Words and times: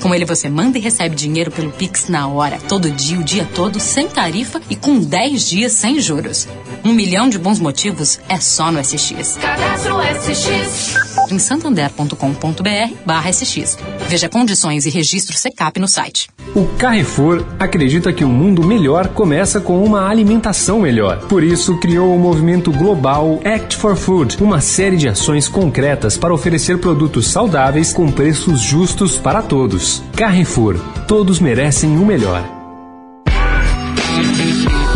Com 0.00 0.14
ele 0.14 0.24
você 0.24 0.48
manda 0.48 0.78
e 0.78 0.80
recebe 0.80 1.14
dinheiro 1.14 1.50
pelo 1.50 1.70
Pix 1.70 2.08
na 2.08 2.26
hora, 2.26 2.58
todo 2.68 2.90
dia, 2.90 3.18
o 3.18 3.24
dia 3.24 3.46
todo, 3.54 3.78
sem 3.78 4.08
tarifa 4.08 4.60
e 4.70 4.76
com 4.76 4.98
10 4.98 5.48
dias 5.48 5.72
sem 5.72 6.00
juros. 6.00 6.48
Um 6.84 6.92
milhão 6.92 7.28
de 7.28 7.38
bons 7.38 7.58
motivos 7.58 8.18
é 8.28 8.40
só 8.40 8.72
no 8.72 8.82
SX. 8.82 9.36
Cadastro 9.36 9.96
SX. 10.00 11.09
Em 11.30 11.38
santander.com.br 11.38 12.94
barra 13.06 13.32
SX. 13.32 13.78
Veja 14.08 14.28
condições 14.28 14.86
e 14.86 14.90
registro 14.90 15.36
SECAP 15.36 15.78
no 15.78 15.86
site. 15.86 16.28
O 16.54 16.66
Carrefour 16.76 17.44
acredita 17.58 18.12
que 18.12 18.24
um 18.24 18.32
mundo 18.32 18.64
melhor 18.64 19.08
começa 19.08 19.60
com 19.60 19.84
uma 19.84 20.08
alimentação 20.08 20.80
melhor. 20.80 21.18
Por 21.28 21.44
isso, 21.44 21.78
criou 21.78 22.14
o 22.14 22.18
movimento 22.18 22.72
global 22.72 23.40
Act 23.44 23.76
for 23.76 23.94
Food, 23.94 24.38
uma 24.40 24.60
série 24.60 24.96
de 24.96 25.08
ações 25.08 25.46
concretas 25.46 26.18
para 26.18 26.34
oferecer 26.34 26.78
produtos 26.78 27.28
saudáveis 27.28 27.92
com 27.92 28.10
preços 28.10 28.60
justos 28.60 29.16
para 29.16 29.42
todos. 29.42 30.02
Carrefour, 30.16 30.76
todos 31.06 31.38
merecem 31.38 31.96
o 31.96 32.04
melhor. 32.04 32.42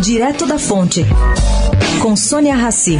Direto 0.00 0.46
da 0.46 0.58
Fonte, 0.58 1.06
com 2.02 2.16
Sônia 2.16 2.56
Rassi. 2.56 2.98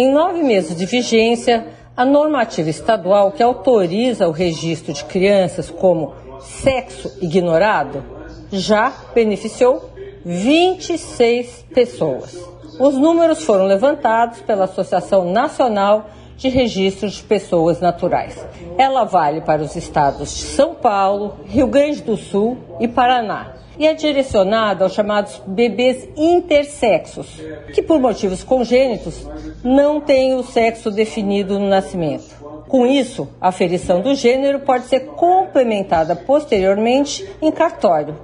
Em 0.00 0.12
nove 0.12 0.44
meses 0.44 0.76
de 0.76 0.86
vigência, 0.86 1.66
a 1.96 2.04
normativa 2.04 2.70
estadual 2.70 3.32
que 3.32 3.42
autoriza 3.42 4.28
o 4.28 4.30
registro 4.30 4.92
de 4.92 5.04
crianças 5.04 5.70
como 5.70 6.14
sexo 6.38 7.18
ignorado 7.20 8.04
já 8.52 8.92
beneficiou 9.12 9.90
26 10.24 11.64
pessoas. 11.74 12.38
Os 12.78 12.94
números 12.94 13.42
foram 13.42 13.66
levantados 13.66 14.40
pela 14.42 14.66
Associação 14.66 15.32
Nacional 15.32 16.08
de 16.38 16.48
Registro 16.48 17.10
de 17.10 17.20
Pessoas 17.22 17.80
Naturais. 17.80 18.46
Ela 18.78 19.04
vale 19.04 19.40
para 19.40 19.60
os 19.60 19.74
estados 19.74 20.34
de 20.34 20.44
São 20.44 20.74
Paulo, 20.74 21.40
Rio 21.44 21.66
Grande 21.66 22.00
do 22.00 22.16
Sul 22.16 22.56
e 22.78 22.86
Paraná. 22.86 23.54
E 23.76 23.86
é 23.86 23.92
direcionada 23.92 24.84
aos 24.84 24.94
chamados 24.94 25.40
bebês 25.46 26.08
intersexos, 26.16 27.40
que 27.74 27.82
por 27.82 28.00
motivos 28.00 28.42
congênitos 28.42 29.26
não 29.62 30.00
têm 30.00 30.34
o 30.34 30.42
sexo 30.42 30.90
definido 30.90 31.58
no 31.58 31.68
nascimento. 31.68 32.36
Com 32.68 32.86
isso, 32.86 33.28
a 33.40 33.48
aferição 33.48 34.00
do 34.00 34.14
gênero 34.14 34.60
pode 34.60 34.86
ser 34.86 35.00
complementada 35.06 36.14
posteriormente 36.14 37.28
em 37.42 37.50
cartório 37.50 38.16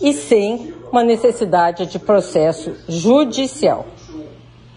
e 0.00 0.12
sem 0.12 0.74
uma 0.90 1.04
necessidade 1.04 1.86
de 1.86 1.98
processo 1.98 2.74
judicial. 2.88 3.86